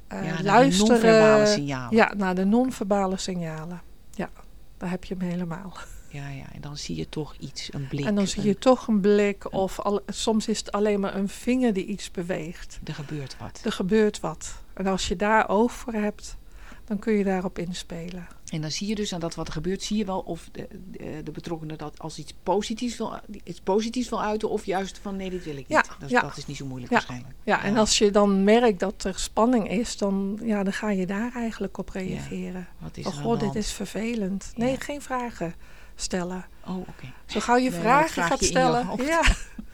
ja, 0.08 0.18
naar 0.22 0.38
de 0.38 0.44
luisteren. 0.44 0.90
non-verbale 0.92 1.46
signalen. 1.46 1.96
Ja, 1.96 2.14
naar 2.18 2.36
de 2.36 2.46
non-verbale 2.46 3.18
signalen. 3.18 3.82
Ja, 4.12 4.30
daar 4.78 4.90
heb 4.90 5.04
je 5.04 5.16
hem 5.18 5.30
helemaal. 5.30 5.78
ja, 6.10 6.30
ja. 6.30 6.44
En 6.54 6.62
dan 6.62 6.78
zie 6.78 6.96
je 6.96 7.10
toch 7.10 7.36
iets, 7.40 7.74
een 7.74 7.88
blik. 7.88 8.06
en 8.06 8.16
dan 8.16 8.28
zie 8.28 8.42
een- 8.42 8.48
je 8.48 8.58
toch 8.58 8.88
een 8.88 9.00
blik 9.00 9.54
of 9.54 9.80
al, 9.80 10.02
soms 10.08 10.48
is 10.48 10.58
het 10.58 10.72
alleen 10.72 11.00
maar 11.00 11.16
een 11.16 11.30
vinger 11.30 11.74
die 11.74 11.86
iets 11.86 12.12
beweegt. 12.12 12.80
Er 12.84 12.94
gebeurt 12.94 13.36
wat. 13.40 13.62
Er 13.64 13.72
gebeurt 13.72 14.20
wat. 14.20 14.54
En 14.74 14.88
als 14.88 15.08
je 15.08 15.16
daar 15.16 15.50
oog 15.50 15.72
voor 15.72 15.94
hebt, 15.94 16.38
dan 16.86 17.00
kun 17.00 17.14
je 17.14 17.24
daarop 17.24 17.60
inspelen. 17.60 18.28
En 18.50 18.62
dan 18.62 18.72
zie 18.72 18.88
je 18.88 18.96
dus 18.96 19.14
aan 19.14 19.20
dat 19.20 19.36
wat 19.36 19.48
er 19.48 19.54
gebeurt, 19.54 19.84
zie 19.84 19.98
je 19.98 20.06
wel 20.06 20.20
of 20.20 20.50
de, 20.52 20.68
de, 20.92 21.22
de 21.24 21.32
betrokkenen 21.32 21.78
dat 21.78 22.00
als 22.00 22.18
iets 22.18 22.34
positiefs 22.44 22.98
wil, 22.98 23.20
iets 23.44 23.62
positiefs 23.62 24.10
wil 24.10 24.22
uiten, 24.22 24.50
of 24.50 24.66
juist 24.66 24.98
van 24.98 25.16
nee, 25.16 25.30
dit 25.30 25.44
wil 25.44 25.58
ik 25.58 25.68
niet. 25.68 25.90
Dat, 26.00 26.10
Ja. 26.10 26.22
dat 26.22 26.38
is 26.38 26.46
niet 26.46 26.58
zo 26.58 26.66
moeilijk 26.66 26.92
Ja. 26.92 26.98
waarschijnlijk. 26.98 27.36
Ja, 27.44 27.64
en 27.64 27.78
als 27.78 27.98
je 27.98 28.12
dan 28.12 28.44
merkt 28.44 28.80
dat 28.80 29.04
er 29.04 29.20
spanning 29.20 29.70
is, 29.70 29.98
dan, 29.98 30.40
ja, 30.44 30.64
dan 30.64 30.74
ga 30.74 30.90
je 30.90 31.06
daar 31.06 31.32
eigenlijk 31.36 31.78
op 31.78 31.90
reageren. 31.90 32.68
Wat 32.80 32.98
is 32.98 33.06
Oh 33.06 33.40
dit 33.40 33.56
is 33.56 33.72
vervelend. 33.72 34.52
Nee, 34.56 34.80
geen 34.80 35.02
vragen 35.02 35.56
stellen. 35.96 36.46
Oh, 36.68 36.78
oké. 36.78 37.14
Zo 37.26 37.40
gauw 37.40 37.56
je 37.56 37.70
Nee, 37.70 37.80
vragen 37.80 38.24
gaat 38.24 38.40
je 38.40 38.46
stellen, 38.46 38.88
ja, 39.06 39.22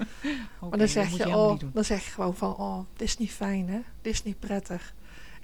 maar 0.70 0.78
dan 0.78 0.88
zeg, 0.88 1.10
je, 1.10 1.24
helemaal 1.24 1.50
oh, 1.52 1.60
dan 1.74 1.84
zeg 1.84 2.06
je 2.06 2.12
gewoon 2.12 2.36
van, 2.36 2.56
oh, 2.56 2.80
dit 2.94 3.08
is 3.08 3.18
niet 3.18 3.32
fijn 3.32 3.70
hè, 3.70 3.80
dit 4.02 4.14
is 4.14 4.24
niet 4.24 4.40
prettig. 4.40 4.94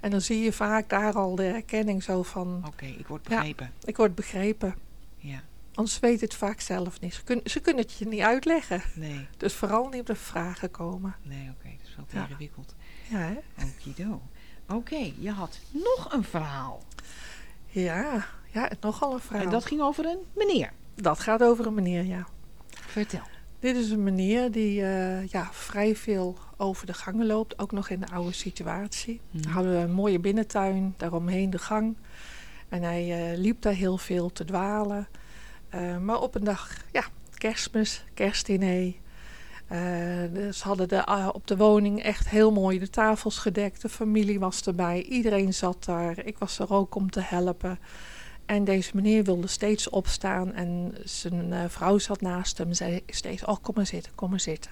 En 0.06 0.12
dan 0.12 0.20
zie 0.20 0.40
je 0.42 0.52
vaak 0.52 0.88
daar 0.88 1.12
al 1.14 1.34
de 1.34 1.44
erkenning 1.46 2.02
zo 2.02 2.22
van, 2.22 2.62
Oké, 2.66 2.84
ik 2.84 3.06
word 3.06 3.26
Ja. 3.28 3.36
begrepen. 3.36 3.72
ik 3.84 3.96
word 3.96 4.14
begrepen. 4.14 4.74
Ja. 5.16 5.42
Anders 5.74 5.98
weet 6.00 6.20
het 6.20 6.34
vaak 6.34 6.60
zelf 6.60 7.00
niet. 7.00 7.14
Ze, 7.14 7.22
kunnen 7.24 7.50
ze 7.50 7.60
kunnen 7.60 7.82
het 7.82 7.92
je 7.92 8.06
niet 8.06 8.20
uitleggen. 8.20 8.82
Nee, 8.94 9.26
Dus 9.36 9.54
vooral 9.54 9.88
niet 9.88 10.00
op 10.00 10.06
de 10.06 10.14
vragen 10.14 10.70
komen. 10.70 11.14
nee, 11.22 11.50
oké. 11.58 11.68
Dat 11.78 11.86
is 11.88 11.96
wel 11.96 12.04
te 12.06 12.16
Ja. 12.16 12.22
ingewikkeld. 12.28 12.74
Ja, 13.08 13.18
hè? 13.18 13.36
Okido. 13.64 14.20
Oké, 14.68 15.12
je 15.18 15.30
had 15.30 15.58
nog 15.70 16.12
een 16.12 16.24
verhaal. 16.24 16.82
Ja, 17.68 18.26
ja, 18.52 18.70
nogal 18.80 19.12
een 19.14 19.20
verhaal. 19.20 19.44
En 19.44 19.50
dat 19.50 19.64
ging 19.66 19.80
over 19.80 20.04
een 20.06 20.18
meneer. 20.34 20.72
dat 20.94 21.20
gaat 21.20 21.42
over 21.42 21.66
een 21.66 21.74
meneer, 21.74 22.04
ja. 22.04 22.26
Vertel. 22.70 23.22
Dit 23.58 23.76
is 23.76 23.90
een 23.90 24.02
meneer 24.02 24.50
die 24.50 24.82
eh, 24.82 25.26
ja, 25.26 25.48
vrij 25.52 25.96
veel 25.96 26.36
over 26.56 26.86
de 26.86 26.94
gangen 26.94 27.26
loopt, 27.26 27.58
ook 27.58 27.72
nog 27.72 27.88
in 27.88 28.00
de 28.00 28.12
oude 28.12 28.32
situatie. 28.32 29.20
Mhm. 29.30 29.42
We 29.42 29.50
hadden 29.50 29.80
een 29.80 29.92
mooie 29.92 30.18
binnentuin, 30.18 30.94
daaromheen 30.96 31.50
de 31.50 31.58
gang. 31.58 31.96
En 32.68 32.82
hij 32.82 33.30
eh, 33.30 33.38
liep 33.38 33.62
daar 33.62 33.72
heel 33.72 33.98
veel 33.98 34.32
te 34.32 34.44
dwalen. 34.44 35.08
Eh, 35.68 35.98
maar 35.98 36.20
op 36.20 36.34
een 36.34 36.44
dag, 36.44 36.70
ja, 36.92 37.04
kerstmis, 37.34 38.04
kerstdiner. 38.14 38.94
Eh, 39.66 39.78
dus 40.32 40.62
hadden 40.62 40.88
de, 40.88 41.30
op 41.32 41.46
de 41.46 41.56
woning 41.56 42.02
echt 42.02 42.28
heel 42.28 42.52
mooi 42.52 42.78
de 42.78 42.90
tafels 42.90 43.38
gedekt. 43.38 43.82
De 43.82 43.88
familie 43.88 44.38
was 44.38 44.62
erbij, 44.62 45.02
iedereen 45.02 45.54
zat 45.54 45.84
daar. 45.84 46.18
Ik 46.24 46.38
was 46.38 46.58
er 46.58 46.72
ook 46.72 46.94
om 46.94 47.10
te 47.10 47.20
helpen. 47.20 47.78
En 48.46 48.64
deze 48.64 48.90
meneer 48.94 49.24
wilde 49.24 49.46
steeds 49.46 49.88
opstaan 49.88 50.52
en 50.52 50.94
zijn 51.04 51.52
eh, 51.52 51.64
vrouw 51.68 51.98
zat 51.98 52.20
naast 52.20 52.58
hem 52.58 52.68
en 52.68 52.76
zei 52.76 53.02
steeds, 53.06 53.44
oh 53.44 53.56
kom 53.62 53.74
maar 53.74 53.86
zitten, 53.86 54.12
kom 54.14 54.30
maar 54.30 54.40
zitten. 54.40 54.70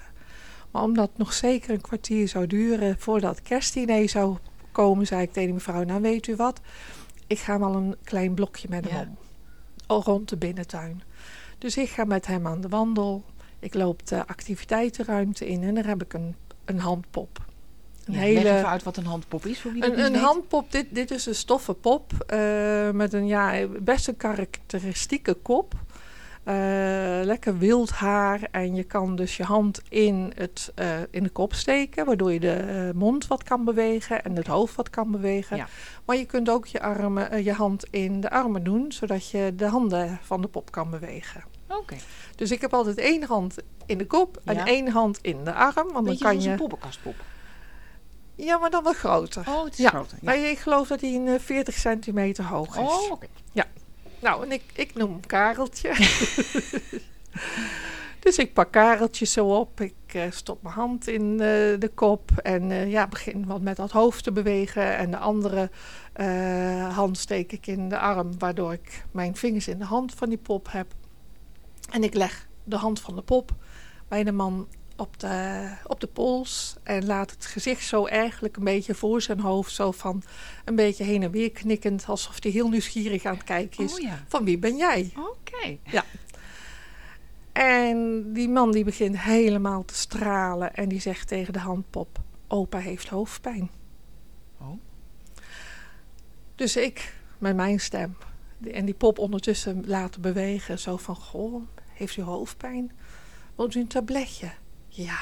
Maar 0.71 0.83
omdat 0.83 1.09
het 1.09 1.19
nog 1.19 1.33
zeker 1.33 1.71
een 1.71 1.81
kwartier 1.81 2.29
zou 2.29 2.47
duren 2.47 2.99
voordat 2.99 3.43
kerstdiner 3.43 4.09
zou 4.09 4.37
komen, 4.73 5.07
zei 5.07 5.23
ik 5.23 5.29
tegen 5.29 5.45
die 5.45 5.55
mevrouw, 5.55 5.83
nou 5.83 6.01
weet 6.01 6.27
u 6.27 6.37
wat, 6.37 6.61
ik 7.27 7.39
ga 7.39 7.59
wel 7.59 7.75
een 7.75 7.97
klein 8.05 8.35
blokje 8.35 8.69
met 8.71 8.91
hem 8.91 8.99
Ja. 8.99 9.07
om. 9.09 9.17
Al 9.87 10.03
rond 10.03 10.29
de 10.29 10.37
binnentuin. 10.37 11.03
Dus 11.59 11.77
ik 11.77 11.89
ga 11.89 12.05
met 12.05 12.27
hem 12.27 12.47
aan 12.47 12.61
de 12.61 12.69
wandel. 12.69 13.25
Ik 13.59 13.75
loop 13.75 14.07
de 14.07 14.27
activiteitenruimte 14.27 15.47
in 15.49 15.63
en 15.63 15.75
daar 15.75 15.87
heb 15.87 16.03
ik 16.03 16.13
een, 16.13 16.37
een 16.65 16.79
handpop. 16.79 17.45
Een 18.07 18.15
Ja, 18.15 18.21
hele... 18.21 18.43
Leg 18.43 18.57
even 18.57 18.69
uit 18.69 18.83
wat 18.83 18.97
een 18.97 19.07
handpop 19.07 19.47
is, 19.47 19.61
voor 19.61 19.73
wie 19.73 19.85
Een, 19.85 20.05
een 20.05 20.15
handpop, 20.15 20.73
dit, 20.73 20.87
dit 20.91 21.11
is 21.11 21.27
een 21.27 21.35
stoffen 21.35 21.81
pop 21.81 22.13
eh, 22.27 22.91
met 22.91 23.13
een 23.13 23.27
ja, 23.27 23.67
best 23.81 24.09
een 24.09 24.17
karakteristieke 24.17 25.35
kop. 25.35 25.75
Eh, 26.45 26.55
lekker 27.23 27.59
wild 27.59 27.91
haar 27.91 28.49
en 28.51 28.75
je 28.75 28.83
kan 28.85 29.17
dus 29.17 29.37
je 29.37 29.43
hand 29.43 29.83
in, 29.89 30.33
het, 30.35 30.73
eh, 30.75 30.89
in 31.11 31.23
de 31.23 31.29
kop 31.29 31.55
steken, 31.55 32.07
waardoor 32.07 32.33
je 32.33 32.41
de 32.41 32.91
mond 32.95 33.27
wat 33.27 33.43
kan 33.43 33.65
bewegen 33.65 34.25
en 34.25 34.37
het 34.37 34.47
hoofd 34.47 34.75
wat 34.75 34.91
kan 34.91 35.11
bewegen. 35.11 35.57
Ja. 35.57 35.69
Maar 36.05 36.17
je 36.17 36.25
kunt 36.25 36.49
ook 36.51 36.67
je, 36.67 36.81
armen, 36.81 37.45
je 37.45 37.53
hand 37.53 37.87
in 37.91 38.21
de 38.21 38.31
armen 38.31 38.65
doen, 38.65 38.93
zodat 38.93 39.31
je 39.31 39.53
de 39.57 39.67
handen 39.67 40.19
van 40.23 40.41
de 40.41 40.49
pop 40.49 40.71
kan 40.71 40.91
bewegen. 40.91 41.45
Oké. 41.69 41.97
Dus 42.37 42.51
ik 42.51 42.61
heb 42.61 42.75
altijd 42.75 42.99
één 42.99 43.23
hand 43.23 43.57
in 43.87 43.99
de 43.99 44.07
kop 44.07 44.41
en 44.45 44.55
Ja. 44.55 44.67
één 44.67 44.89
hand 44.89 45.19
in 45.23 45.45
de 45.45 45.53
arm, 45.53 45.75
want 45.75 45.93
dan 45.93 46.05
Beetje 46.05 46.25
kan 46.25 46.31
zoals 46.31 46.45
je... 46.45 46.51
een 46.51 46.57
poppenkastpop. 46.57 47.15
Ja, 48.35 48.59
maar 48.59 48.71
dan 48.71 48.83
wat 48.83 48.97
groter. 48.97 49.45
Oh, 49.49 49.65
het 49.65 49.73
is 49.73 49.79
Ja. 49.79 49.89
groter. 49.89 50.19
Ja. 50.21 50.25
Maar 50.25 50.37
ik 50.37 50.59
geloof 50.59 50.89
dat 50.89 51.01
hij 51.01 51.15
een 51.15 51.29
eh, 51.29 51.41
40 51.41 51.75
centimeter 51.75 52.45
hoog 52.45 52.77
is. 52.77 52.83
Oh, 52.83 53.11
oké. 53.11 53.27
Nou, 54.21 54.45
en 54.45 54.53
ik, 54.53 54.63
ik 54.75 54.95
noem 54.95 55.11
hem 55.11 55.27
Kareltje. 55.27 55.89
dus 58.21 58.39
ik 58.39 58.53
pak 58.53 58.73
Kareltje 58.73 59.25
zo 59.27 59.47
op. 59.59 59.81
Ik 59.81 59.95
eh, 60.07 60.23
stop 60.31 60.63
mijn 60.63 60.75
hand 60.75 61.07
in 61.09 61.31
eh, 61.33 61.39
de 61.79 61.91
kop. 61.95 62.31
En 62.43 62.71
eh, 62.71 62.91
ja, 62.91 63.07
begin 63.07 63.47
wat 63.47 63.61
met 63.61 63.77
dat 63.77 63.91
hoofd 63.91 64.25
te 64.25 64.33
bewegen. 64.33 64.97
En 64.97 65.11
de 65.11 65.17
andere 65.17 65.71
eh, 66.13 66.97
hand 66.97 67.19
steek 67.19 67.53
ik 67.53 67.67
in 67.67 67.89
de 67.89 67.99
arm. 67.99 68.39
Waardoor 68.39 68.73
ik 68.73 69.05
mijn 69.11 69.37
vingers 69.37 69.69
in 69.69 69.79
de 69.79 69.85
hand 69.85 70.15
van 70.15 70.29
die 70.29 70.39
pop 70.39 70.73
heb. 70.73 70.87
En 71.91 72.03
ik 72.05 72.15
leg 72.15 72.49
de 72.65 72.77
hand 72.77 73.01
van 73.01 73.15
de 73.17 73.23
pop 73.23 73.51
bij 74.09 74.25
de 74.25 74.33
man 74.33 74.69
op 74.97 75.21
de, 75.21 75.69
op 75.87 76.01
de 76.01 76.07
pols. 76.07 76.77
En 76.83 77.07
laat 77.07 77.31
het 77.31 77.47
gezicht 77.47 77.87
zo 77.87 78.07
eigenlijk 78.07 78.57
een 78.57 78.65
beetje 78.65 78.95
voor 78.95 79.23
zijn 79.23 79.41
hoofd. 79.41 79.73
Zo 79.73 79.91
van 79.91 80.23
een 80.65 80.77
beetje 80.77 81.05
heen 81.05 81.23
en 81.23 81.31
weer 81.31 81.51
knikkend. 81.51 82.05
Alsof 82.07 82.43
hij 82.43 82.51
heel 82.51 82.69
nieuwsgierig 82.69 83.25
aan 83.25 83.35
het 83.35 83.45
kijken 83.45 83.85
is. 83.85 83.95
Oh 83.95 84.01
ja. 84.01 84.25
Van 84.29 84.45
wie 84.45 84.59
ben 84.59 84.77
jij? 84.77 85.13
Oké. 85.17 85.79
En 87.53 88.33
die 88.33 88.49
man 88.49 88.73
die 88.73 88.85
begint 88.85 89.21
helemaal 89.21 89.85
te 89.85 89.95
stralen. 89.95 90.75
En 90.75 90.89
die 90.89 91.01
zegt 91.01 91.29
tegen 91.29 91.53
de 91.53 91.59
handpop. 91.59 92.21
Opa 92.49 92.79
heeft 92.79 93.09
hoofdpijn. 93.09 93.71
Oh. 94.61 94.79
Dus 96.55 96.77
ik 96.77 97.15
met 97.39 97.57
mijn 97.57 97.81
stem. 97.81 98.17
En 98.73 98.85
die 98.85 98.95
pop 98.95 99.19
ondertussen 99.19 99.83
laten 99.87 100.21
bewegen. 100.21 100.79
Zo 100.79 100.97
van, 100.97 101.17
goh, 101.17 101.63
heeft 101.93 102.17
u 102.17 102.23
hoofdpijn? 102.23 102.93
Wilt 103.55 103.75
u 103.75 103.81
een 103.81 103.87
tabletje? 103.87 104.51
Ja. 104.95 105.19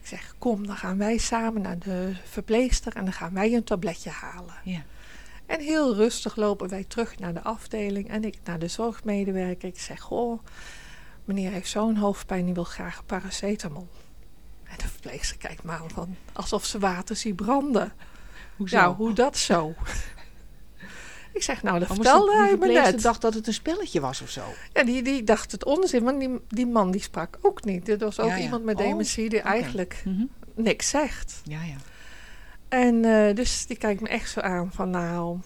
Ik 0.00 0.06
zeg, 0.06 0.34
kom, 0.38 0.66
dan 0.66 0.76
gaan 0.76 0.98
wij 0.98 1.18
samen 1.18 1.62
naar 1.62 1.78
de 1.78 2.14
verpleegster 2.24 2.96
en 2.96 3.04
dan 3.04 3.12
gaan 3.12 3.34
wij 3.34 3.54
een 3.54 3.64
tabletje 3.64 4.10
halen. 4.10 4.54
Ja. 4.64 4.82
En 5.46 5.60
heel 5.60 5.94
rustig 5.94 6.36
lopen 6.36 6.68
wij 6.68 6.84
terug 6.84 7.18
naar 7.18 7.34
de 7.34 7.42
afdeling 7.42 8.08
en 8.08 8.24
ik 8.24 8.38
naar 8.44 8.58
de 8.58 8.68
zorgmedewerker. 8.68 9.68
Ik 9.68 9.80
zeg, 9.80 10.00
goh, 10.00 10.42
meneer 11.24 11.50
heeft 11.50 11.68
zo'n 11.68 11.96
hoofdpijn, 11.96 12.44
die 12.44 12.54
wil 12.54 12.64
graag 12.64 13.06
paracetamol. 13.06 13.88
En 14.64 14.76
de 14.76 14.88
verpleegster 14.88 15.36
kijkt 15.36 15.62
me 15.62 15.72
aan 15.72 15.90
van, 15.90 16.16
alsof 16.32 16.64
ze 16.64 16.78
water 16.78 17.16
ziet 17.16 17.36
branden. 17.36 17.92
Hoezo? 18.56 18.76
Nou, 18.76 18.96
hoe 18.96 19.12
dat 19.12 19.36
zo? 19.36 19.74
Ik 21.32 21.42
zeg, 21.42 21.62
nou, 21.62 21.78
dat 21.78 21.90
Oh, 21.90 21.96
maar 21.96 22.04
vertelde 22.06 22.36
hij 22.36 22.56
me 22.56 22.66
net. 22.72 23.02
dacht 23.02 23.20
dat 23.20 23.34
het 23.34 23.46
een 23.46 23.52
spelletje 23.54 24.00
was 24.00 24.20
of 24.20 24.30
zo. 24.30 24.42
Ja, 24.72 24.84
die, 24.84 25.02
die 25.02 25.24
dacht 25.24 25.52
het 25.52 25.64
onzin, 25.64 26.04
want 26.04 26.20
die, 26.20 26.40
die 26.48 26.66
man 26.66 26.90
die 26.90 27.00
sprak 27.02 27.38
ook 27.42 27.64
niet. 27.64 27.86
Dit 27.86 28.00
was 28.00 28.20
ook 28.20 28.28
Ja, 28.28 28.36
ja. 28.36 28.42
iemand 28.42 28.64
met 28.64 28.76
Oh, 28.76 28.82
dementie 28.82 29.28
die 29.28 29.40
eigenlijk 29.40 30.02
Mhm. 30.04 30.24
niks 30.54 30.88
zegt. 30.88 31.40
Ja, 31.44 31.62
ja. 31.62 31.76
En 32.68 33.04
eh, 33.04 33.34
dus 33.34 33.66
die 33.66 33.76
kijkt 33.76 34.00
me 34.00 34.08
echt 34.08 34.30
zo 34.30 34.40
aan 34.40 34.70
van, 34.72 34.90
nou, 34.90 35.38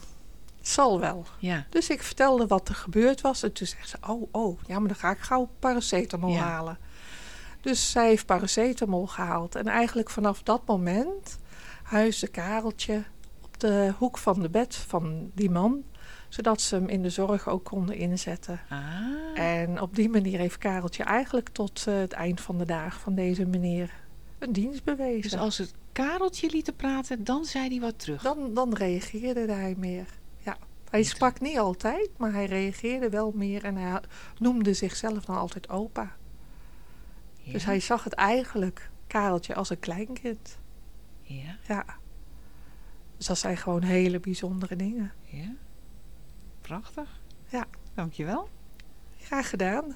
het 0.58 0.68
zal 0.68 1.00
wel. 1.00 1.26
Ja. 1.38 1.66
Dus 1.70 1.90
ik 1.90 2.02
vertelde 2.02 2.46
wat 2.46 2.68
er 2.68 2.74
gebeurd 2.74 3.20
was. 3.20 3.42
En 3.42 3.52
toen 3.52 3.66
zegt 3.66 3.88
ze, 3.88 3.96
oh, 4.08 4.28
oh, 4.32 4.60
ja, 4.66 4.78
maar 4.78 4.88
dan 4.88 4.96
ga 4.96 5.10
ik 5.10 5.18
gauw 5.18 5.48
paracetamol 5.58 6.30
Ja. 6.34 6.40
halen. 6.42 6.78
Dus 7.60 7.90
zij 7.90 8.08
heeft 8.08 8.26
paracetamol 8.26 9.06
gehaald. 9.06 9.54
En 9.54 9.66
eigenlijk 9.66 10.10
vanaf 10.10 10.42
dat 10.42 10.62
moment 10.66 11.38
huisde 11.82 12.28
Kareltje 12.28 13.02
de 13.64 13.92
hoek 13.98 14.18
van 14.18 14.42
de 14.42 14.50
bed 14.50 14.74
van 14.74 15.30
die 15.34 15.50
man. 15.50 15.84
Zodat 16.28 16.60
ze 16.60 16.74
hem 16.74 16.88
in 16.88 17.02
de 17.02 17.10
zorg 17.10 17.48
ook 17.48 17.64
konden 17.64 17.96
inzetten. 17.96 18.60
Ah. 18.68 18.78
En 19.34 19.80
op 19.80 19.94
die 19.94 20.08
manier 20.08 20.38
heeft 20.38 20.58
Kareltje 20.58 21.02
eigenlijk 21.02 21.48
tot 21.48 21.86
eh, 21.86 21.94
het 21.94 22.12
eind 22.12 22.40
van 22.40 22.58
de 22.58 22.64
dag 22.64 23.00
van 23.00 23.14
deze 23.14 23.46
meneer 23.46 23.90
een 24.38 24.52
dienst 24.52 24.84
bewezen. 24.84 25.22
Dus 25.22 25.36
als 25.36 25.58
het 25.58 25.74
Kareltje 25.92 26.50
liet 26.50 26.76
praten, 26.76 27.24
dan 27.24 27.44
zei 27.44 27.68
hij 27.68 27.80
wat 27.80 27.98
terug. 27.98 28.22
Dan, 28.22 28.54
dan 28.54 28.74
reageerde 28.74 29.52
hij 29.52 29.74
meer. 29.78 30.06
Ja. 30.36 30.56
Hij 30.90 31.02
sprak 31.02 31.40
niet 31.40 31.58
altijd, 31.58 32.10
maar 32.16 32.32
hij 32.32 32.46
reageerde 32.46 33.08
wel 33.08 33.32
meer 33.34 33.64
en 33.64 33.76
hij 33.76 34.00
noemde 34.38 34.74
zichzelf 34.74 35.24
dan 35.24 35.36
altijd 35.36 35.68
opa. 35.68 36.16
Ja. 37.40 37.52
Dus 37.52 37.64
hij 37.64 37.80
zag 37.80 38.04
het 38.04 38.12
eigenlijk, 38.12 38.90
Kareltje, 39.06 39.54
als 39.54 39.70
een 39.70 39.80
kleinkind. 39.80 40.58
Ja, 41.22 41.56
Ja. 41.68 41.84
Dus 43.24 43.32
dat 43.32 43.42
zijn 43.42 43.56
gewoon 43.56 43.82
hele 43.82 44.20
bijzondere 44.20 44.76
dingen. 44.76 45.12
Ja, 45.22 45.54
prachtig. 46.60 47.20
Ja. 47.48 47.66
Dankjewel. 47.94 48.48
Graag 49.18 49.50
gedaan. 49.50 49.94